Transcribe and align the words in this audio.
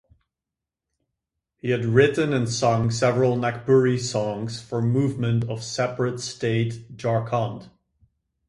He 1.57 1.69
had 1.69 1.85
written 1.85 2.33
and 2.33 2.49
sung 2.49 2.89
several 2.89 3.35
Nagpuri 3.37 3.99
songs 3.99 4.59
for 4.59 4.81
movement 4.81 5.43
of 5.47 5.61
separate 5.61 6.19
state 6.19 6.97
Jharkhand. 6.97 7.69